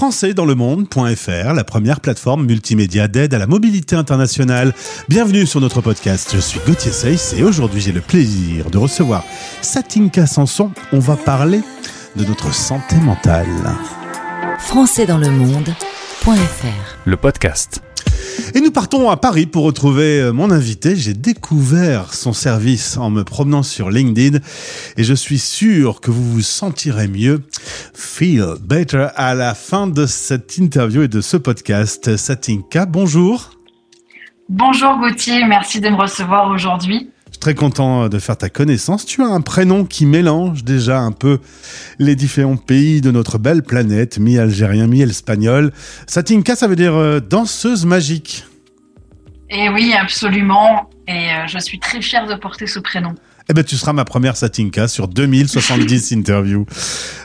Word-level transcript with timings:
françaisdanslemonde.fr, 0.00 1.52
la 1.52 1.62
première 1.62 2.00
plateforme 2.00 2.46
multimédia 2.46 3.06
d'aide 3.06 3.34
à 3.34 3.38
la 3.38 3.46
mobilité 3.46 3.96
internationale. 3.96 4.72
Bienvenue 5.10 5.44
sur 5.44 5.60
notre 5.60 5.82
podcast. 5.82 6.30
Je 6.34 6.40
suis 6.40 6.58
Gauthier 6.66 6.90
Seyss 6.90 7.34
et 7.34 7.42
aujourd'hui 7.42 7.82
j'ai 7.82 7.92
le 7.92 8.00
plaisir 8.00 8.70
de 8.70 8.78
recevoir 8.78 9.22
Satinka 9.60 10.26
Sanson. 10.26 10.70
On 10.94 11.00
va 11.00 11.16
parler 11.16 11.60
de 12.16 12.24
notre 12.24 12.54
santé 12.54 12.96
mentale. 12.96 13.46
françaisdanslemonde.fr 14.60 16.96
le 17.04 17.16
podcast. 17.18 17.82
Et 18.54 18.60
nous 18.60 18.70
partons 18.70 19.10
à 19.10 19.16
Paris 19.16 19.46
pour 19.46 19.64
retrouver 19.64 20.20
euh, 20.20 20.32
mon 20.32 20.50
invité. 20.50 20.96
J'ai 20.96 21.14
découvert 21.14 22.14
son 22.14 22.32
service 22.32 22.96
en 22.96 23.10
me 23.10 23.24
promenant 23.24 23.62
sur 23.62 23.90
LinkedIn 23.90 24.38
et 24.96 25.04
je 25.04 25.14
suis 25.14 25.38
sûr 25.38 26.00
que 26.00 26.10
vous 26.10 26.24
vous 26.24 26.42
sentirez 26.42 27.08
mieux, 27.08 27.42
feel 27.94 28.54
better 28.60 29.08
à 29.16 29.34
la 29.34 29.54
fin 29.54 29.86
de 29.86 30.06
cette 30.06 30.56
interview 30.58 31.02
et 31.02 31.08
de 31.08 31.20
ce 31.20 31.36
podcast. 31.36 32.16
Satinka, 32.16 32.86
bonjour. 32.86 33.50
Bonjour 34.48 34.98
Gauthier, 34.98 35.44
merci 35.44 35.80
de 35.80 35.88
me 35.88 35.96
recevoir 35.96 36.50
aujourd'hui 36.50 37.09
très 37.40 37.54
content 37.54 38.08
de 38.08 38.18
faire 38.18 38.36
ta 38.36 38.48
connaissance. 38.48 39.06
Tu 39.06 39.22
as 39.22 39.26
un 39.26 39.40
prénom 39.40 39.84
qui 39.84 40.06
mélange 40.06 40.62
déjà 40.62 41.00
un 41.00 41.12
peu 41.12 41.38
les 41.98 42.14
différents 42.14 42.56
pays 42.56 43.00
de 43.00 43.10
notre 43.10 43.38
belle 43.38 43.62
planète, 43.62 44.18
mi-algérien, 44.18 44.86
mi-espagnol. 44.86 45.72
Satinka, 46.06 46.54
ça 46.54 46.68
veut 46.68 46.76
dire 46.76 46.94
euh, 46.94 47.18
danseuse 47.20 47.86
magique. 47.86 48.44
Eh 49.48 49.68
oui, 49.70 49.94
absolument. 49.98 50.88
Et 51.08 51.12
euh, 51.12 51.46
je 51.46 51.58
suis 51.58 51.80
très 51.80 52.00
fière 52.00 52.26
de 52.26 52.34
porter 52.34 52.66
ce 52.66 52.78
prénom. 52.78 53.14
Eh 53.50 53.52
ben, 53.52 53.64
tu 53.64 53.76
seras 53.76 53.92
ma 53.92 54.04
première 54.04 54.36
Satinka 54.36 54.86
sur 54.86 55.08
2070 55.08 56.12
interviews. 56.16 56.66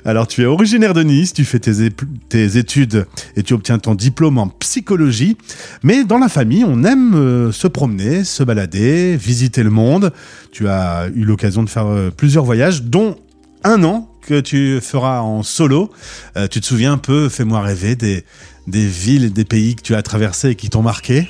Alors, 0.06 0.26
tu 0.26 0.42
es 0.42 0.46
originaire 0.48 0.96
de 0.96 1.04
Nice, 1.04 1.34
tu 1.34 1.46
fais 1.46 1.60
tes, 1.60 1.92
tes, 2.30 2.58
études 2.58 3.06
et 3.36 3.44
tu 3.44 3.54
obtiens 3.54 3.78
ton 3.78 3.94
diplôme 3.94 4.40
en 4.40 4.48
psychologie. 4.48 5.38
Mais 5.84 6.04
dans 6.04 6.18
la 6.18 6.28
famille, 6.28 6.64
on 6.64 6.84
aime 6.84 7.14
euh, 7.14 7.52
se 7.52 7.67
promener, 7.67 8.23
se 8.23 8.42
balader, 8.42 9.16
visiter 9.17 9.62
le 9.62 9.70
monde. 9.70 10.12
Tu 10.52 10.67
as 10.67 11.09
eu 11.14 11.26
l'occasion 11.26 11.62
de 11.62 11.70
faire 11.70 11.86
euh, 11.86 12.09
plusieurs 12.09 12.44
voyages, 12.44 12.82
dont 12.82 13.17
un 13.64 13.84
an 13.84 14.10
que 14.23 14.39
tu 14.39 14.80
feras 14.82 15.22
en 15.22 15.44
solo. 15.44 15.92
Euh, 16.38 16.48
tu 16.48 16.60
te 16.60 16.66
souviens 16.66 16.94
un 16.94 16.98
peu, 16.98 17.30
fais-moi 17.30 17.62
rêver, 17.62 17.95
des, 17.95 18.23
des 18.66 18.88
villes 18.88 19.32
des 19.32 19.45
pays 19.45 19.76
que 19.76 19.84
tu 19.84 19.94
as 19.94 20.02
traversés 20.02 20.50
et 20.50 20.56
qui 20.56 20.72
t'ont 20.72 20.82
marqué? 20.82 21.28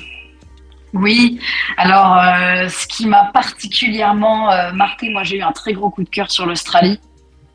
Oui, 0.96 1.40
alors 1.76 2.16
euh, 2.16 2.68
ce 2.68 2.86
qui 2.86 3.06
m'a 3.06 3.30
particulièrement 3.32 4.50
euh, 4.50 4.72
marqué, 4.72 5.10
moi 5.10 5.22
j'ai 5.24 5.38
eu 5.38 5.42
un 5.42 5.52
très 5.52 5.72
gros 5.72 5.90
coup 5.90 6.04
de 6.04 6.08
cœur 6.08 6.30
sur 6.30 6.46
l'Australie. 6.46 7.00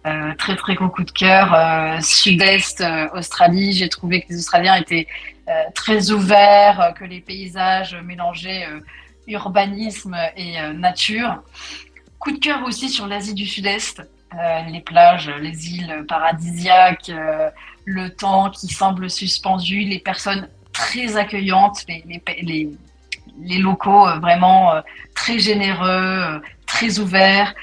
Euh, 0.08 0.34
très 0.38 0.56
très 0.56 0.76
gros 0.76 0.90
coup 0.90 1.04
de 1.04 1.12
cœur. 1.12 1.56
Sud-Est, 2.02 2.84
Australie, 3.14 3.74
j'ai 3.74 3.90
trouvé 3.90 4.22
que 4.22 4.30
les 4.30 4.40
Australiens 4.40 4.76
étaient 4.76 5.08
très 5.76 6.12
ouverts, 6.12 6.94
que 6.98 7.04
les 7.04 7.20
paysages 7.20 7.96
mélangeaient 8.04 8.68
urbanisme 9.28 10.18
et 10.36 10.56
nature. 10.74 11.44
Coup 12.18 12.32
de 12.32 12.40
cœur 12.40 12.64
aussi 12.64 12.90
sur 12.90 13.06
l'Asie 13.06 13.36
du 13.36 13.46
Sud-Est, 13.46 14.02
les 14.72 14.82
plages, 14.82 15.30
les 15.30 15.70
îles 15.70 16.06
paradisiaques, 16.08 17.12
le 17.86 18.10
temps 18.10 18.50
qui 18.50 18.70
semble 18.70 19.08
suspendu, 19.08 19.82
les 19.82 20.00
personnes 20.00 20.48
très 20.72 21.18
accueillantes, 21.18 21.86
les, 21.88 22.70
locaux 23.60 24.08
euh, 24.08 24.20
vraiment 24.20 24.74
euh, 24.74 24.82
très 25.16 25.40
généreux, 25.40 25.88
euh, 25.88 26.40
très 26.66 27.00
ouverts. 27.00 27.54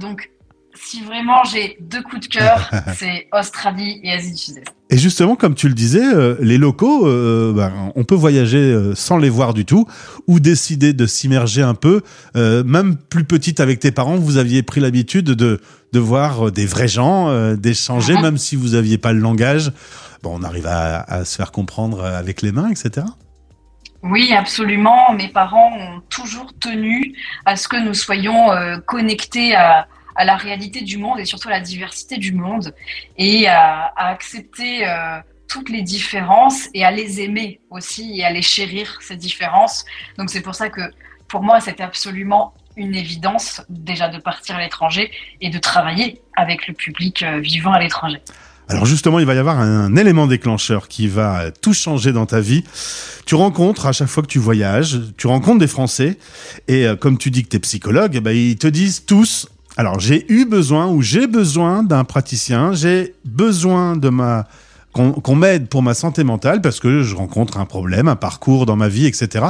donc, 0.00 0.30
si 0.76 1.02
vraiment 1.04 1.44
j'ai 1.44 1.76
deux 1.80 2.02
coups 2.02 2.28
de 2.28 2.34
cœur, 2.38 2.70
c'est 2.96 3.28
Australie 3.32 4.00
et 4.02 4.12
Asie 4.12 4.32
du 4.32 4.36
Sud-Est. 4.36 4.74
Et 4.90 4.98
justement, 4.98 5.36
comme 5.36 5.54
tu 5.54 5.68
le 5.68 5.74
disais, 5.74 6.02
les 6.40 6.58
locaux, 6.58 7.04
ben, 7.04 7.92
on 7.94 8.04
peut 8.04 8.14
voyager 8.14 8.92
sans 8.94 9.16
les 9.16 9.30
voir 9.30 9.54
du 9.54 9.64
tout, 9.64 9.86
ou 10.26 10.40
décider 10.40 10.92
de 10.92 11.06
s'immerger 11.06 11.62
un 11.62 11.74
peu. 11.74 12.02
même 12.34 12.96
plus 12.96 13.24
petite 13.24 13.60
avec 13.60 13.80
tes 13.80 13.92
parents, 13.92 14.16
vous 14.16 14.36
aviez 14.36 14.62
pris 14.62 14.80
l'habitude 14.80 15.26
de, 15.26 15.60
de 15.92 15.98
voir 15.98 16.50
des 16.52 16.66
vrais 16.66 16.88
gens, 16.88 17.54
d'échanger, 17.54 18.14
mhm. 18.14 18.22
même 18.22 18.38
si 18.38 18.56
vous 18.56 18.70
n'aviez 18.70 18.98
pas 18.98 19.12
le 19.12 19.20
langage. 19.20 19.72
Bon, 20.22 20.36
on 20.38 20.42
arrive 20.42 20.66
à, 20.66 21.00
à, 21.02 21.24
se 21.24 21.36
faire 21.36 21.52
comprendre 21.52 22.04
avec 22.04 22.42
les 22.42 22.52
mains, 22.52 22.70
etc. 22.70 23.06
Oui, 24.04 24.34
absolument. 24.34 25.14
Mes 25.14 25.28
parents 25.28 25.72
ont 25.78 26.00
toujours 26.10 26.52
tenu 26.60 27.16
à 27.46 27.56
ce 27.56 27.68
que 27.68 27.76
nous 27.76 27.94
soyons 27.94 28.52
euh, 28.52 28.76
connectés 28.78 29.56
à, 29.56 29.88
la 30.22 30.36
réalité 30.36 30.82
du 30.82 30.98
monde 30.98 31.18
et 31.18 31.24
surtout 31.24 31.48
à 31.48 31.52
la 31.52 31.60
diversité 31.60 32.18
du 32.18 32.32
monde 32.32 32.74
et 33.16 33.48
à, 33.48 33.92
accepter 33.96 34.86
euh, 34.86 35.20
toutes 35.48 35.70
les 35.70 35.80
différences 35.80 36.68
et 36.74 36.84
à 36.84 36.90
les 36.90 37.22
aimer 37.22 37.60
aussi 37.70 38.20
et 38.20 38.24
à 38.24 38.30
les 38.30 38.42
chérir, 38.42 38.98
ces 39.00 39.16
différences. 39.16 39.86
Donc 40.18 40.28
c'est 40.28 40.42
pour 40.42 40.54
ça 40.54 40.68
que 40.68 40.82
pour 41.26 41.42
moi, 41.42 41.60
c'était 41.60 41.82
absolument 41.82 42.52
une 42.76 42.94
évidence 42.94 43.62
déjà 43.70 44.08
de 44.08 44.18
partir 44.18 44.56
à 44.56 44.60
l'étranger 44.60 45.10
et 45.40 45.48
de 45.48 45.58
travailler 45.58 46.20
avec 46.36 46.68
le 46.68 46.74
public 46.74 47.22
euh, 47.22 47.40
vivant 47.40 47.72
à 47.72 47.80
l'étranger. 47.80 48.20
Alors 48.68 48.86
justement, 48.86 49.18
il 49.18 49.26
va 49.26 49.34
y 49.34 49.38
avoir 49.38 49.60
un, 49.60 49.94
élément 49.96 50.26
déclencheur 50.26 50.88
qui 50.88 51.06
va 51.06 51.50
tout 51.50 51.74
changer 51.74 52.12
dans 52.12 52.26
ta 52.26 52.40
vie. 52.40 52.64
Tu 53.26 53.34
rencontres 53.34 53.86
à 53.86 53.92
chaque 53.92 54.08
fois 54.08 54.22
que 54.22 54.28
tu 54.28 54.38
voyages, 54.38 55.00
tu 55.16 55.26
rencontres 55.26 55.58
des 55.58 55.66
Français 55.66 56.18
et 56.68 56.86
euh, 56.86 56.96
comme 56.96 57.18
tu 57.18 57.30
dis 57.30 57.42
que 57.42 57.48
tu 57.48 57.56
es 57.56 57.60
psychologue, 57.60 58.18
ben, 58.20 58.34
ils 58.34 58.56
te 58.56 58.66
disent 58.66 59.04
tous 59.06 59.48
alors 59.76 59.98
j'ai 59.98 60.24
eu 60.32 60.44
besoin 60.44 60.86
ou 60.86 61.02
j'ai 61.02 61.26
besoin 61.26 61.82
d'un 61.82 62.04
praticien, 62.04 62.74
j'ai 62.74 63.14
besoin 63.24 63.96
de 63.96 64.08
ma 64.08 64.46
qu'on 64.92 65.34
m'aide 65.34 65.66
pour 65.66 65.82
ma 65.82 65.92
santé 65.92 66.22
mentale 66.22 66.60
parce 66.60 66.78
que 66.78 67.02
je 67.02 67.16
rencontre 67.16 67.58
un 67.58 67.64
problème, 67.64 68.06
un 68.06 68.14
parcours 68.14 68.64
dans 68.64 68.76
ma 68.76 68.86
vie, 68.86 69.06
etc. 69.06 69.46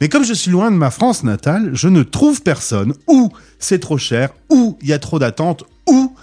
Mais 0.00 0.08
comme 0.08 0.22
je 0.22 0.32
suis 0.32 0.52
loin 0.52 0.70
de 0.70 0.76
ma 0.76 0.92
France 0.92 1.24
natale, 1.24 1.70
je 1.72 1.88
ne 1.88 2.04
trouve 2.04 2.42
personne, 2.42 2.94
ou 3.08 3.32
c'est 3.58 3.80
trop 3.80 3.98
cher, 3.98 4.30
ou 4.50 4.78
il 4.82 4.88
y 4.88 4.92
a 4.92 5.00
trop 5.00 5.18
d'attentes, 5.18 5.64
ou 5.88 6.14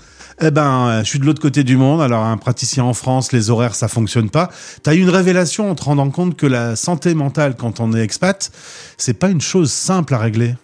eh 0.43 0.51
ben, 0.51 0.87
euh, 0.87 1.03
je 1.03 1.09
suis 1.09 1.19
de 1.19 1.25
l'autre 1.25 1.41
côté 1.41 1.63
du 1.63 1.77
monde. 1.77 2.01
Alors, 2.01 2.23
un 2.23 2.37
praticien 2.37 2.83
en 2.83 2.93
France, 2.93 3.31
les 3.31 3.49
horaires, 3.49 3.75
ça 3.75 3.87
fonctionne 3.87 4.29
pas. 4.29 4.49
Tu 4.83 4.89
as 4.89 4.95
eu 4.95 4.99
une 4.99 5.09
révélation 5.09 5.69
en 5.69 5.75
te 5.75 5.83
rendant 5.83 6.09
compte 6.09 6.35
que 6.35 6.47
la 6.47 6.75
santé 6.75 7.13
mentale, 7.13 7.55
quand 7.55 7.79
on 7.79 7.93
est 7.93 8.01
expat, 8.01 8.51
c'est 8.97 9.19
pas 9.19 9.29
une 9.29 9.41
chose 9.41 9.71
simple 9.71 10.13
à 10.15 10.17
régler. 10.17 10.55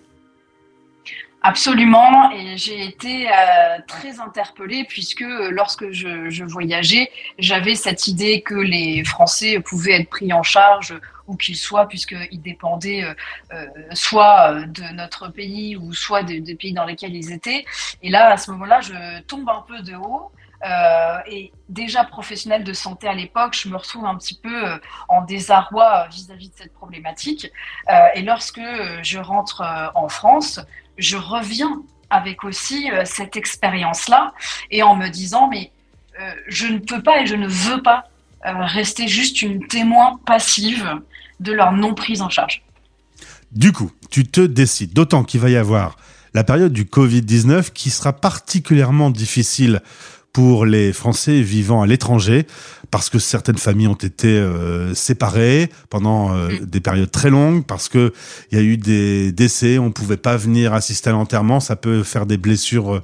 Absolument, 1.44 2.30
et 2.32 2.58
j'ai 2.58 2.84
été 2.84 3.28
euh, 3.30 3.78
très 3.88 4.20
interpellée 4.20 4.86
puisque 4.90 5.22
euh, 5.22 5.50
lorsque 5.52 5.92
je, 5.92 6.44
voyageais, 6.44 7.10
j'avais 7.40 7.76
cette 7.76 8.08
idée 8.08 8.42
que 8.42 8.56
les 8.56 9.06
Français 9.06 9.62
pouvaient 9.62 10.02
être 10.02 10.10
pris 10.10 10.34
en 10.34 10.44
charge 10.44 10.94
où 11.28 11.36
qu'ils 11.36 11.58
soient, 11.58 11.88
puisqu'ils 11.88 12.42
dépendaient 12.42 13.04
euh, 13.54 13.66
soit 13.94 14.66
de 14.66 14.84
notre 14.94 15.28
pays 15.30 15.76
ou 15.76 15.94
soit 15.94 16.24
des 16.24 16.56
pays 16.56 16.74
dans 16.74 16.86
lesquels 16.86 17.16
ils 17.16 17.32
étaient. 17.32 17.66
Et 18.02 18.10
là, 18.10 18.32
à 18.32 18.38
ce 18.38 18.52
moment-là, 18.52 18.82
je 18.82 19.22
tombe 19.22 19.50
un 19.50 19.64
peu 19.68 19.82
de 19.82 19.96
haut. 19.96 20.32
et 21.30 21.52
déjà 21.70 22.04
professionnelle 22.04 22.64
de 22.64 22.74
santé 22.74 23.08
à 23.08 23.14
l'époque, 23.14 23.54
je 23.62 23.70
me 23.70 23.78
retrouve 23.78 24.06
un 24.06 24.16
petit 24.16 24.36
peu 24.36 24.80
en 25.08 25.22
désarroi 25.22 26.08
vis-à-vis 26.10 26.50
de 26.50 26.56
cette 26.56 26.74
problématique. 26.74 27.52
et 28.16 28.22
lorsque 28.22 28.68
je 29.04 29.20
rentre 29.20 29.62
en 29.94 30.10
France, 30.10 30.60
je 30.98 31.18
reviens 31.18 31.84
avec 32.10 32.44
aussi 32.44 32.90
euh, 32.92 33.04
cette 33.06 33.36
expérience-là 33.36 34.34
et 34.72 34.84
en 34.84 34.96
me 34.96 35.08
disant, 35.10 35.48
mais 35.48 35.72
euh, 36.20 36.32
je 36.48 36.68
ne 36.68 36.80
peux 36.80 37.02
pas 37.02 37.22
et 37.22 37.26
je 37.26 37.36
ne 37.36 37.48
veux 37.48 37.82
pas 37.82 38.06
euh, 38.06 38.17
rester 38.44 39.08
juste 39.08 39.42
une 39.42 39.66
témoin 39.68 40.20
passive 40.26 40.86
de 41.40 41.52
leur 41.52 41.72
non 41.72 41.94
prise 41.94 42.22
en 42.22 42.30
charge. 42.30 42.64
Du 43.52 43.72
coup, 43.72 43.92
tu 44.10 44.26
te 44.26 44.42
décides, 44.42 44.94
d'autant 44.94 45.24
qu'il 45.24 45.40
va 45.40 45.50
y 45.50 45.56
avoir 45.56 45.96
la 46.34 46.44
période 46.44 46.74
du 46.74 46.84
Covid-19 46.84 47.72
qui 47.72 47.90
sera 47.90 48.14
particulièrement 48.14 49.10
difficile 49.10 49.82
pour 50.38 50.68
les 50.68 50.94
Français 50.94 51.42
vivant 51.42 51.82
à 51.82 51.88
l'étranger, 51.88 52.46
parce 52.92 53.10
que 53.10 53.18
certaines 53.18 53.58
familles 53.58 53.88
ont 53.88 53.96
été 53.96 54.28
euh, 54.28 54.94
séparées 54.94 55.72
pendant 55.90 56.32
euh, 56.32 56.50
mm. 56.50 56.66
des 56.66 56.80
périodes 56.80 57.10
très 57.10 57.32
longues, 57.32 57.66
parce 57.66 57.90
que 57.90 58.14
il 58.52 58.58
y 58.60 58.62
a 58.62 58.64
eu 58.64 58.78
des 58.78 59.32
décès, 59.32 59.80
on 59.80 59.90
pouvait 59.90 60.16
pas 60.16 60.38
venir 60.38 60.76
assister 60.76 61.10
à 61.10 61.14
l'enterrement, 61.14 61.60
ça 61.60 61.76
peut 61.76 62.04
faire 62.04 62.28
des 62.28 62.38
blessures 62.38 63.02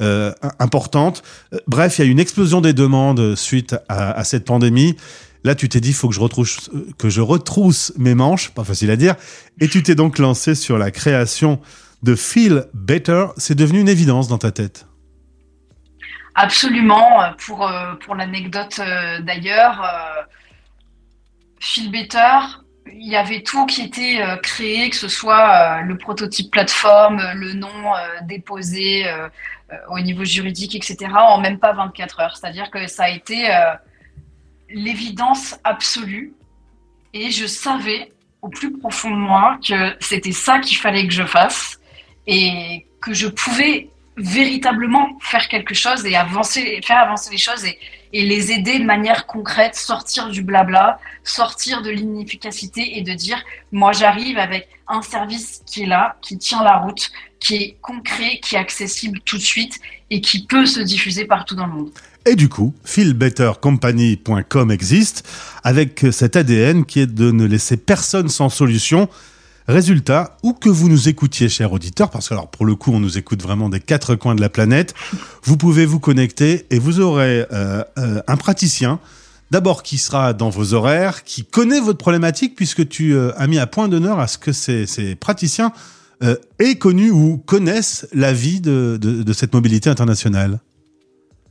euh, 0.00 0.32
importantes. 0.60 1.24
Bref, 1.66 1.98
il 1.98 2.02
y 2.02 2.04
a 2.04 2.06
eu 2.06 2.12
une 2.12 2.20
explosion 2.20 2.60
des 2.60 2.72
demandes 2.72 3.34
suite 3.34 3.74
à, 3.88 4.12
à 4.12 4.22
cette 4.22 4.44
pandémie. 4.44 4.94
Là, 5.42 5.56
tu 5.56 5.68
t'es 5.68 5.80
dit, 5.80 5.88
il 5.88 5.94
faut 5.94 6.08
que 6.08 6.14
je 6.14 6.20
retrousse, 6.20 6.70
que 6.98 7.08
je 7.08 7.20
retrousse 7.20 7.94
mes 7.98 8.14
manches, 8.14 8.50
pas 8.50 8.62
facile 8.62 8.92
à 8.92 8.96
dire, 8.96 9.16
et 9.60 9.66
tu 9.66 9.82
t'es 9.82 9.96
donc 9.96 10.20
lancé 10.20 10.54
sur 10.54 10.78
la 10.78 10.92
création 10.92 11.58
de 12.04 12.14
Feel 12.14 12.66
Better. 12.74 13.26
C'est 13.38 13.56
devenu 13.56 13.80
une 13.80 13.88
évidence 13.88 14.28
dans 14.28 14.38
ta 14.38 14.52
tête. 14.52 14.86
Absolument. 16.36 17.22
Euh, 17.22 17.30
pour, 17.46 17.66
euh, 17.66 17.94
pour 17.94 18.14
l'anecdote 18.14 18.78
euh, 18.78 19.20
d'ailleurs, 19.20 19.84
Phil 21.58 21.90
Better, 21.90 22.38
il 22.92 23.08
y 23.08 23.16
avait 23.16 23.42
tout 23.42 23.66
qui 23.66 23.82
était 23.82 24.20
créé, 24.42 24.90
que 24.90 24.96
ce 24.96 25.08
soit 25.08 25.80
le 25.82 25.98
prototype 25.98 26.52
plateforme, 26.52 27.20
le 27.34 27.54
nom 27.54 27.94
déposé 28.22 29.06
au 29.88 29.98
niveau 29.98 30.24
juridique, 30.24 30.76
etc., 30.76 31.10
en 31.16 31.40
même 31.40 31.58
pas 31.58 31.72
24 31.72 32.20
heures. 32.20 32.36
C'est-à-dire 32.36 32.70
que 32.70 32.86
ça 32.86 33.04
a 33.04 33.08
été 33.08 33.48
l'évidence 34.68 35.56
absolue 35.64 36.34
et 37.12 37.32
je 37.32 37.46
savais 37.46 38.12
au 38.40 38.48
plus 38.48 38.78
profond 38.78 39.10
de 39.10 39.16
moi 39.16 39.58
que 39.66 39.96
c'était 39.98 40.30
ça 40.30 40.60
qu'il 40.60 40.76
fallait 40.76 41.08
que 41.08 41.14
je 41.14 41.24
fasse 41.24 41.80
et 42.28 42.86
que 43.00 43.12
je 43.12 43.26
pouvais 43.26 43.90
véritablement 44.16 45.18
faire 45.20 45.48
quelque 45.48 45.74
chose 45.74 46.04
et 46.06 46.16
avancer, 46.16 46.80
faire 46.84 46.98
avancer 46.98 47.30
les 47.30 47.38
choses 47.38 47.64
et, 47.64 47.78
et 48.12 48.24
les 48.24 48.50
aider 48.52 48.78
de 48.78 48.84
manière 48.84 49.26
concrète, 49.26 49.74
sortir 49.74 50.30
du 50.30 50.42
blabla, 50.42 50.98
sortir 51.22 51.82
de 51.82 51.90
l'inefficacité 51.90 52.98
et 52.98 53.02
de 53.02 53.12
dire 53.12 53.42
moi 53.72 53.92
j'arrive 53.92 54.38
avec 54.38 54.68
un 54.88 55.02
service 55.02 55.62
qui 55.66 55.82
est 55.82 55.86
là, 55.86 56.16
qui 56.22 56.38
tient 56.38 56.62
la 56.62 56.78
route, 56.78 57.10
qui 57.40 57.56
est 57.56 57.76
concret, 57.82 58.40
qui 58.42 58.54
est 58.54 58.58
accessible 58.58 59.20
tout 59.24 59.36
de 59.36 59.42
suite 59.42 59.80
et 60.10 60.20
qui 60.20 60.46
peut 60.46 60.66
se 60.66 60.80
diffuser 60.80 61.24
partout 61.24 61.54
dans 61.54 61.66
le 61.66 61.72
monde. 61.72 61.90
Et 62.24 62.34
du 62.34 62.48
coup, 62.48 62.74
feelbettercompany.com 62.84 64.70
existe 64.70 65.28
avec 65.62 66.06
cet 66.10 66.36
ADN 66.36 66.84
qui 66.84 67.00
est 67.00 67.06
de 67.06 67.30
ne 67.30 67.44
laisser 67.44 67.76
personne 67.76 68.28
sans 68.28 68.48
solution. 68.48 69.08
Résultat, 69.68 70.36
où 70.44 70.52
que 70.52 70.68
vous 70.68 70.88
nous 70.88 71.08
écoutiez, 71.08 71.48
chers 71.48 71.72
auditeurs, 71.72 72.10
parce 72.10 72.28
que 72.28 72.34
alors 72.34 72.48
pour 72.48 72.66
le 72.66 72.76
coup, 72.76 72.92
on 72.92 73.00
nous 73.00 73.18
écoute 73.18 73.42
vraiment 73.42 73.68
des 73.68 73.80
quatre 73.80 74.14
coins 74.14 74.36
de 74.36 74.40
la 74.40 74.48
planète, 74.48 74.94
vous 75.42 75.56
pouvez 75.56 75.86
vous 75.86 75.98
connecter 75.98 76.66
et 76.70 76.78
vous 76.78 77.00
aurez 77.00 77.44
euh, 77.52 77.82
euh, 77.98 78.20
un 78.28 78.36
praticien, 78.36 79.00
d'abord 79.50 79.82
qui 79.82 79.98
sera 79.98 80.34
dans 80.34 80.50
vos 80.50 80.72
horaires, 80.72 81.24
qui 81.24 81.44
connaît 81.44 81.80
votre 81.80 81.98
problématique, 81.98 82.54
puisque 82.54 82.88
tu 82.88 83.14
euh, 83.14 83.32
as 83.36 83.48
mis 83.48 83.58
à 83.58 83.66
point 83.66 83.88
d'honneur 83.88 84.20
à 84.20 84.28
ce 84.28 84.38
que 84.38 84.52
ces, 84.52 85.16
praticiens 85.16 85.72
aient 86.58 86.78
connu 86.78 87.10
ou 87.10 87.36
connaissent 87.36 88.08
la 88.14 88.32
vie 88.32 88.60
de 88.60 89.32
cette 89.34 89.52
mobilité 89.52 89.90
internationale. 89.90 90.60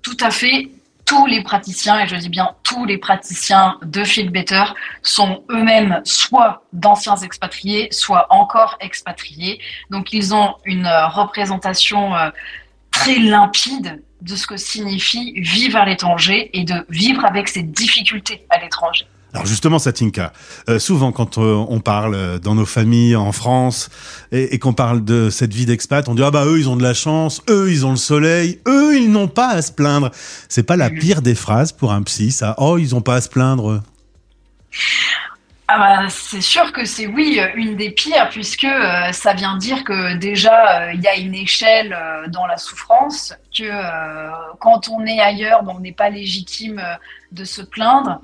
Tout 0.01 0.17
à 0.21 0.31
fait. 0.31 0.69
Tous 1.05 1.27
les 1.27 1.43
praticiens, 1.43 1.99
et 1.99 2.07
je 2.07 2.15
dis 2.15 2.29
bien 2.29 2.55
tous 2.63 2.85
les 2.85 2.97
praticiens 2.97 3.77
de 3.83 4.03
Feel 4.03 4.31
Better, 4.31 4.63
sont 5.03 5.43
eux-mêmes 5.51 6.01
soit 6.03 6.63
d'anciens 6.73 7.17
expatriés, 7.17 7.87
soit 7.91 8.25
encore 8.31 8.77
expatriés. 8.79 9.59
Donc 9.91 10.13
ils 10.13 10.33
ont 10.33 10.55
une 10.65 10.87
euh, 10.87 11.07
représentation 11.07 12.15
euh, 12.15 12.29
très 12.91 13.19
limpide 13.19 14.03
de 14.21 14.35
ce 14.35 14.47
que 14.47 14.57
signifie 14.57 15.33
vivre 15.39 15.77
à 15.77 15.85
l'étranger 15.85 16.49
et 16.57 16.63
de 16.63 16.85
vivre 16.89 17.23
avec 17.25 17.49
ses 17.49 17.61
difficultés 17.61 18.45
à 18.49 18.59
l'étranger. 18.59 19.05
Alors 19.35 19.47
justement, 19.47 19.79
Satinka, 19.79 20.31
euh, 20.69 20.79
souvent 20.79 21.11
quand 21.11 21.37
euh, 21.37 21.55
on 21.67 21.81
parle 21.81 22.15
euh, 22.15 22.39
dans 22.39 22.55
nos 22.55 22.65
familles 22.65 23.17
en 23.17 23.33
France 23.33 23.89
et, 24.31 24.55
et 24.55 24.59
qu'on 24.59 24.71
parle 24.71 25.03
de 25.03 25.29
cette 25.29 25.53
vie 25.53 25.65
d'expat, 25.65 26.07
on 26.07 26.15
dit 26.15 26.23
ah 26.23 26.31
bah 26.31 26.45
eux 26.45 26.57
ils 26.57 26.69
ont 26.69 26.77
de 26.77 26.83
la 26.83 26.93
chance, 26.93 27.41
eux 27.49 27.69
ils 27.69 27.85
ont 27.85 27.91
le 27.91 27.97
soleil, 27.97 28.61
eux 28.65 28.97
ils 28.97 29.11
n'ont 29.11 29.27
pas 29.27 29.49
à 29.49 29.61
se 29.61 29.73
plaindre. 29.73 30.09
C'est 30.47 30.63
pas 30.63 30.77
la 30.77 30.89
pire 30.89 31.21
des 31.21 31.35
phrases 31.35 31.73
pour 31.73 31.91
un 31.91 32.01
psy, 32.03 32.31
ça. 32.31 32.55
Oh 32.59 32.77
ils 32.77 32.95
ont 32.95 33.01
pas 33.01 33.15
à 33.15 33.21
se 33.21 33.27
plaindre. 33.27 33.83
Ah 35.77 36.03
bah, 36.03 36.09
c'est 36.09 36.39
sûr 36.39 36.71
que 36.71 36.85
c'est 36.85 37.05
oui 37.05 37.37
une 37.55 37.75
des 37.75 37.91
pires 37.91 38.29
puisque 38.29 38.63
euh, 38.63 39.11
ça 39.11 39.33
vient 39.33 39.57
dire 39.57 39.83
que 39.83 40.15
déjà 40.15 40.83
euh, 40.83 40.93
il 40.93 41.01
y 41.01 41.07
a 41.09 41.17
une 41.17 41.35
échelle 41.35 41.91
euh, 41.91 42.29
dans 42.29 42.45
la 42.47 42.55
souffrance 42.55 43.33
que 43.53 43.63
euh, 43.65 44.31
quand 44.61 44.87
on 44.87 45.05
est 45.05 45.19
ailleurs 45.19 45.63
bon, 45.63 45.73
on 45.75 45.79
n'est 45.81 45.91
pas 45.91 46.09
légitime 46.09 46.79
euh, 46.79 46.95
de 47.33 47.43
se 47.43 47.61
plaindre. 47.61 48.21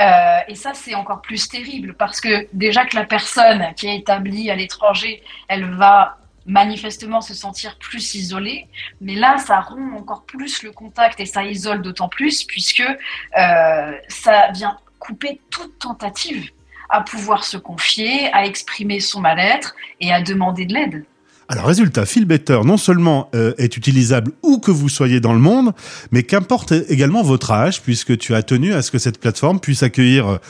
Euh, 0.00 0.38
et 0.48 0.56
ça 0.56 0.74
c'est 0.74 0.96
encore 0.96 1.22
plus 1.22 1.48
terrible 1.48 1.94
parce 1.94 2.20
que 2.20 2.48
déjà 2.52 2.84
que 2.84 2.96
la 2.96 3.04
personne 3.04 3.64
qui 3.76 3.86
est 3.86 3.96
établie 3.96 4.50
à 4.50 4.56
l'étranger 4.56 5.22
elle 5.46 5.72
va 5.76 6.18
manifestement 6.46 7.20
se 7.20 7.32
sentir 7.32 7.78
plus 7.78 8.16
isolée. 8.16 8.66
Mais 9.00 9.14
là 9.14 9.38
ça 9.38 9.60
rompt 9.60 9.96
encore 9.96 10.24
plus 10.24 10.64
le 10.64 10.72
contact 10.72 11.20
et 11.20 11.26
ça 11.26 11.44
isole 11.44 11.80
d'autant 11.80 12.08
plus 12.08 12.42
puisque 12.42 12.82
euh, 12.82 13.92
ça 14.08 14.50
vient 14.50 14.76
couper 14.98 15.40
toute 15.48 15.78
tentative 15.78 16.50
à 16.88 17.02
pouvoir 17.02 17.44
se 17.44 17.56
confier, 17.56 18.32
à 18.32 18.46
exprimer 18.46 19.00
son 19.00 19.20
mal-être 19.20 19.74
et 20.00 20.12
à 20.12 20.22
demander 20.22 20.66
de 20.66 20.74
l'aide. 20.74 21.04
Alors 21.50 21.64
résultat, 21.64 22.04
Feel 22.04 22.26
Better 22.26 22.60
non 22.62 22.76
seulement 22.76 23.30
euh, 23.34 23.54
est 23.56 23.74
utilisable 23.74 24.32
où 24.42 24.58
que 24.58 24.70
vous 24.70 24.90
soyez 24.90 25.18
dans 25.18 25.32
le 25.32 25.38
monde, 25.38 25.72
mais 26.12 26.22
qu'importe 26.22 26.72
également 26.90 27.22
votre 27.22 27.50
âge, 27.52 27.80
puisque 27.80 28.18
tu 28.18 28.34
as 28.34 28.42
tenu 28.42 28.74
à 28.74 28.82
ce 28.82 28.90
que 28.90 28.98
cette 28.98 29.18
plateforme 29.18 29.58
puisse 29.58 29.82
accueillir 29.82 30.40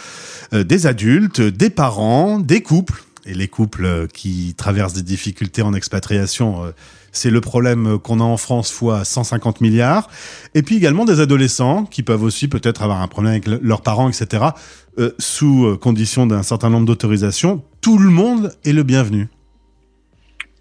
euh, 0.53 0.65
des 0.65 0.89
adultes, 0.89 1.41
des 1.41 1.71
parents, 1.71 2.41
des 2.41 2.63
couples, 2.63 3.05
et 3.29 3.35
les 3.35 3.47
couples 3.49 3.85
euh, 3.85 4.07
qui 4.07 4.55
traversent 4.57 4.95
des 4.95 5.03
difficultés 5.03 5.63
en 5.63 5.75
expatriation, 5.75 6.65
euh, 6.65 6.71
c'est 7.13 7.31
le 7.31 7.41
problème 7.41 7.99
qu'on 7.99 8.21
a 8.21 8.25
en 8.25 8.37
France 8.37 8.71
fois 8.73 9.05
150 9.05 9.61
milliards, 9.61 10.09
et 10.55 10.63
puis 10.63 10.77
également 10.77 11.05
des 11.05 11.21
adolescents 11.21 11.85
qui 11.85 12.03
peuvent 12.03 12.23
aussi 12.23 12.49
peut-être 12.49 12.83
avoir 12.83 13.03
un 13.03 13.09
problème 13.09 13.33
avec 13.33 13.47
le- 13.47 13.61
leurs 13.63 13.83
parents, 13.83 14.09
etc., 14.09 14.45
euh, 14.99 15.11
sous 15.19 15.67
euh, 15.67 15.77
condition 15.77 16.27
d'un 16.27 16.43
certain 16.43 16.71
nombre 16.71 16.87
d'autorisations. 16.87 17.63
Tout 17.81 17.99
le 17.99 18.11
monde 18.11 18.53
est 18.65 18.73
le 18.73 18.83
bienvenu. 18.83 19.29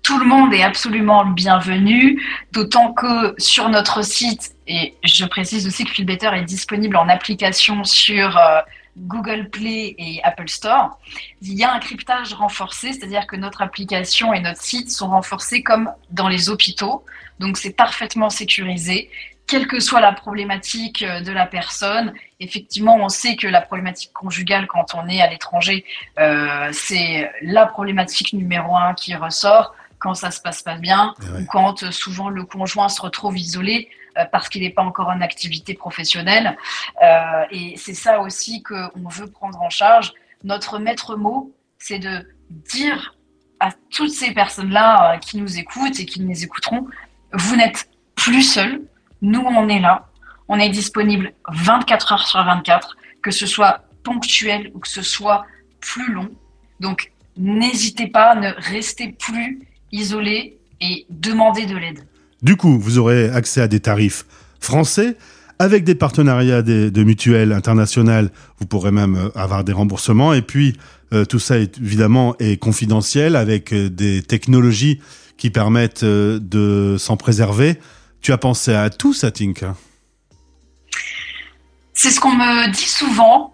Tout 0.04 0.20
le 0.20 0.26
monde 0.26 0.54
est 0.54 0.64
absolument 0.64 1.24
le 1.24 1.34
bienvenu, 1.34 2.22
d'autant 2.54 2.94
que 2.94 3.36
sur 3.38 3.68
notre 3.70 4.04
site, 4.06 4.54
et 4.68 4.94
je 5.04 5.26
précise 5.26 5.68
aussi 5.68 5.84
que 5.84 5.92
Feel 5.92 6.06
Better 6.06 6.30
est 6.34 6.46
disponible 6.46 6.96
en 6.96 7.10
application 7.10 7.84
sur 7.84 8.38
euh, 8.38 8.60
Google 8.98 9.50
Play 9.50 9.96
et 9.98 10.22
Apple 10.24 10.50
Store, 10.50 11.00
il 11.42 11.54
y 11.54 11.64
a 11.64 11.74
un 11.74 11.80
cryptage 11.80 12.34
renforcé, 12.34 12.94
c'est-à-dire 12.94 13.28
que 13.28 13.36
notre 13.36 13.62
application 13.62 14.34
et 14.34 14.40
notre 14.40 14.62
site 14.62 14.92
sont 14.92 15.10
renforcés 15.10 15.62
comme 15.62 15.92
dans 16.12 16.28
les 16.28 16.50
hôpitaux, 16.50 17.04
donc 17.40 17.58
c'est 17.58 17.74
parfaitement 17.74 18.30
sécurisé. 18.30 19.10
Quelle 19.46 19.68
que 19.68 19.80
soit 19.80 20.02
la 20.02 20.12
problématique 20.12 21.04
euh, 21.04 21.22
de 21.22 21.32
la 21.32 21.46
personne, 21.46 22.14
effectivement, 22.42 22.98
on 22.98 23.08
sait 23.08 23.38
que 23.38 23.48
la 23.48 23.62
problématique 23.62 24.12
conjugale 24.12 24.68
quand 24.68 24.94
on 24.94 25.08
est 25.08 25.22
à 25.22 25.30
l'étranger, 25.30 25.86
euh, 26.20 26.70
c'est 26.74 27.32
la 27.42 27.66
problématique 27.66 28.34
numéro 28.34 28.76
un 28.76 28.94
qui 28.94 29.16
ressort 29.16 29.74
quand 30.00 30.14
ça 30.14 30.32
se 30.32 30.42
passe 30.42 30.62
pas 30.62 30.76
bien 30.76 31.14
Eh 31.22 31.32
ouais. 31.32 31.42
ou 31.42 31.46
quand 31.46 31.84
euh, 31.84 31.92
souvent 31.92 32.30
le 32.30 32.44
conjoint 32.44 32.90
se 32.90 33.02
retrouve 33.02 33.38
isolé 33.38 33.90
parce 34.26 34.50
qu'il 34.50 34.62
n'est 34.62 34.72
pas 34.72 34.84
encore 34.84 35.10
en 35.10 35.22
activité 35.22 35.74
professionnelle. 35.74 36.58
Euh, 37.04 37.44
et 37.52 37.76
c'est 37.78 37.94
ça 37.94 38.22
aussi 38.22 38.64
qu'on 38.64 39.10
veut 39.10 39.28
prendre 39.28 39.62
en 39.62 39.70
charge. 39.70 40.14
Notre 40.44 40.80
maître 40.80 41.16
mot, 41.16 41.54
c'est 41.78 42.00
de 42.00 42.28
dire 42.50 43.16
à 43.60 43.72
toutes 43.90 44.12
ces 44.12 44.34
personnes-là 44.34 45.14
euh, 45.14 45.18
qui 45.18 45.38
nous 45.38 45.58
écoutent 45.58 46.00
et 46.00 46.06
qui 46.06 46.22
nous 46.22 46.44
écouteront, 46.44 46.88
vous 47.34 47.56
n'êtes 47.56 47.90
plus 48.16 48.44
seuls, 48.44 48.82
nous 49.22 49.42
on 49.42 49.68
est 49.68 49.80
là, 49.80 50.08
on 50.48 50.60
est 50.60 50.70
disponible 50.70 51.34
24 51.50 52.14
heures 52.14 52.28
sur 52.28 52.44
24, 52.44 52.98
que 53.22 53.32
ce 53.32 53.46
soit 53.46 53.84
ponctuel 54.04 54.72
ou 54.74 54.80
que 54.80 54.88
ce 54.88 55.02
soit 55.02 55.46
plus 55.82 56.12
long. 56.14 56.30
Donc 56.80 57.12
n'hésitez 57.36 58.08
pas, 58.08 58.36
ne 58.36 58.52
restez 58.58 59.12
plus 59.12 59.68
isolés 59.92 60.58
et 60.82 61.06
demandez 61.10 61.66
de 61.66 61.76
l'aide. 61.76 62.08
Du 62.42 62.56
coup, 62.56 62.78
vous 62.78 62.98
aurez 63.00 63.30
accès 63.30 63.62
à 63.62 63.68
des 63.68 63.80
tarifs 63.80 64.26
français 64.60 65.18
avec 65.60 65.84
des 65.84 65.96
partenariats 65.96 66.62
de 66.62 67.04
mutuelles 67.04 67.52
internationales. 67.52 68.30
Vous 68.60 68.68
pourrez 68.68 68.92
même 68.92 69.16
euh, 69.16 69.30
avoir 69.36 69.64
des 69.64 69.74
remboursements. 69.74 70.34
Et 70.34 70.42
puis, 70.44 70.78
euh, 71.14 71.26
tout 71.26 71.40
ça, 71.40 71.58
est, 71.58 71.80
évidemment, 71.80 72.36
est 72.40 72.58
confidentiel 72.58 73.36
avec 73.36 73.74
euh, 73.74 73.90
des 73.90 74.22
technologies 74.22 75.02
qui 75.38 75.50
permettent 75.50 76.04
de 76.04 76.96
s'en 77.00 77.18
préserver. 77.18 77.80
Tu 78.22 78.32
as 78.34 78.38
pensé 78.38 78.74
à 78.74 78.90
tout 78.90 79.14
ça, 79.14 79.30
C'est 81.94 82.10
ce 82.10 82.20
qu'on 82.20 82.34
me 82.34 82.72
dit 82.72 82.90
souvent. 82.90 83.54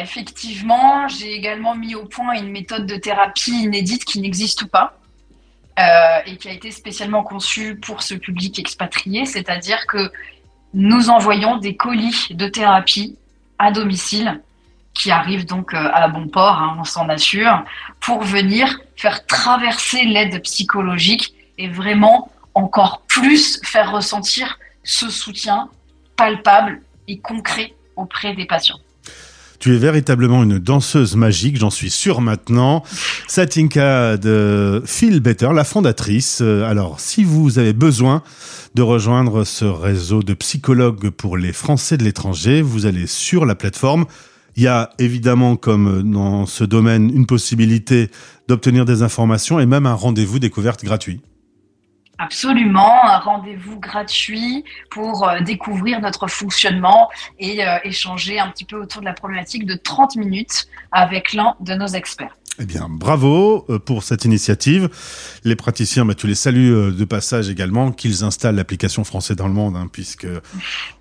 Effectivement, 0.00 1.08
j'ai 1.08 1.34
également 1.34 1.74
mis 1.74 1.96
au 1.96 2.04
point 2.04 2.34
une 2.40 2.52
méthode 2.52 2.86
de 2.86 2.94
thérapie 2.94 3.64
inédite 3.64 4.04
qui 4.04 4.20
n'existe 4.20 4.66
pas 4.66 4.99
euh, 5.80 6.18
et 6.26 6.36
qui 6.36 6.48
a 6.48 6.52
été 6.52 6.70
spécialement 6.70 7.22
conçue 7.22 7.76
pour 7.76 8.02
ce 8.02 8.14
public 8.14 8.58
expatrié, 8.58 9.24
c'est-à-dire 9.24 9.86
que 9.86 10.12
nous 10.74 11.08
envoyons 11.08 11.56
des 11.56 11.74
colis 11.74 12.28
de 12.30 12.46
thérapie 12.48 13.16
à 13.58 13.72
domicile 13.72 14.42
qui 14.92 15.10
arrivent 15.10 15.46
donc 15.46 15.72
euh, 15.72 15.88
à 15.92 16.08
bon 16.08 16.28
port, 16.28 16.58
hein, 16.58 16.76
on 16.78 16.84
s'en 16.84 17.08
assure, 17.08 17.64
pour 18.00 18.22
venir 18.22 18.78
faire 18.96 19.24
traverser 19.26 20.04
l'aide 20.04 20.42
psychologique 20.42 21.32
et 21.56 21.68
vraiment 21.68 22.30
encore 22.54 23.02
plus 23.06 23.60
faire 23.64 23.92
ressentir 23.92 24.58
ce 24.84 25.08
soutien 25.08 25.70
palpable 26.16 26.82
et 27.08 27.18
concret 27.18 27.72
auprès 27.96 28.34
des 28.34 28.44
patients. 28.44 28.80
Tu 29.60 29.74
es 29.74 29.78
véritablement 29.78 30.42
une 30.42 30.58
danseuse 30.58 31.16
magique, 31.16 31.58
j'en 31.58 31.68
suis 31.68 31.90
sûr 31.90 32.22
maintenant. 32.22 32.82
Satinka 33.28 34.16
de 34.16 34.82
Feel 34.86 35.20
Better, 35.20 35.50
la 35.54 35.64
fondatrice. 35.64 36.38
Euh, 36.40 36.64
Alors, 36.64 36.98
si 36.98 37.24
vous 37.24 37.58
avez 37.58 37.74
besoin 37.74 38.22
de 38.74 38.80
rejoindre 38.80 39.44
ce 39.44 39.66
réseau 39.66 40.22
de 40.22 40.32
psychologues 40.32 41.10
pour 41.10 41.36
les 41.36 41.52
Français 41.52 41.98
de 41.98 42.04
l'étranger, 42.04 42.62
vous 42.62 42.86
allez 42.86 43.06
sur 43.06 43.44
la 43.44 43.54
plateforme. 43.54 44.06
Il 44.56 44.62
y 44.62 44.66
a 44.66 44.92
évidemment, 44.98 45.56
comme 45.56 46.10
dans 46.10 46.46
ce 46.46 46.64
domaine, 46.64 47.10
une 47.14 47.26
possibilité 47.26 48.08
d'obtenir 48.48 48.86
des 48.86 49.02
informations 49.02 49.60
et 49.60 49.66
même 49.66 49.84
un 49.84 49.92
rendez-vous 49.92 50.38
découverte 50.38 50.82
gratuit. 50.82 51.20
Absolument, 52.22 53.02
un 53.06 53.18
rendez-vous 53.18 53.80
gratuit 53.80 54.62
pour 54.90 55.26
euh, 55.26 55.40
découvrir 55.40 56.02
notre 56.02 56.26
fonctionnement 56.26 57.08
et 57.38 57.66
euh, 57.66 57.78
échanger 57.82 58.38
un 58.38 58.50
petit 58.50 58.66
peu 58.66 58.76
autour 58.76 59.00
de 59.00 59.06
la 59.06 59.14
problématique 59.14 59.64
de 59.64 59.72
30 59.74 60.16
minutes 60.16 60.66
avec 60.92 61.32
l'un 61.32 61.56
de 61.60 61.72
nos 61.72 61.86
experts. 61.86 62.36
Eh 62.60 62.66
bien, 62.66 62.88
bravo 62.90 63.64
euh, 63.70 63.78
pour 63.78 64.02
cette 64.02 64.24
initiative. 64.24 64.90
Les 65.44 65.56
praticiens, 65.56 66.04
bah, 66.04 66.14
tu 66.14 66.26
les 66.26 66.34
salues 66.34 66.92
de 66.92 67.04
passage 67.04 67.48
également, 67.48 67.90
qu'ils 67.90 68.22
installent 68.22 68.56
l'application 68.56 69.02
Français 69.02 69.34
dans 69.34 69.48
le 69.48 69.54
monde, 69.54 69.76
hein, 69.76 69.88
puisque 69.90 70.26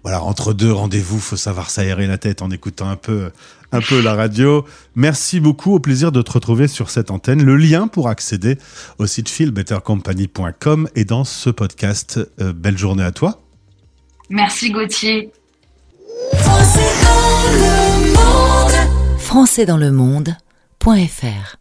voilà, 0.04 0.24
entre 0.24 0.54
deux 0.54 0.72
rendez-vous, 0.72 1.20
faut 1.20 1.36
savoir 1.36 1.70
s'aérer 1.70 2.08
la 2.08 2.18
tête 2.18 2.42
en 2.42 2.50
écoutant 2.50 2.90
un 2.90 2.96
peu 2.96 3.30
un 3.72 3.82
peu 3.82 4.02
la 4.02 4.16
radio. 4.16 4.66
Merci 4.96 5.40
beaucoup, 5.40 5.74
au 5.76 5.80
plaisir 5.80 6.12
de 6.12 6.22
te 6.22 6.32
retrouver 6.32 6.68
sur 6.68 6.90
cette 6.90 7.12
antenne. 7.12 7.44
Le 7.44 7.56
lien 7.56 7.88
pour 7.88 8.10
accéder 8.10 8.58
au 8.98 9.06
site 9.06 9.30
feelbettercompany.com 9.30 10.90
est 10.96 11.06
dans 11.06 11.24
ce 11.24 11.50
podcast. 11.50 12.20
Euh, 12.42 12.54
belle 12.54 12.78
journée 12.78 13.04
à 13.04 13.12
toi. 13.12 13.42
Merci 14.30 14.72
Gauthier. 14.72 15.32
Français 19.20 19.66
dans 19.66 19.78
le 19.78 19.92
monde.fr 20.86 21.58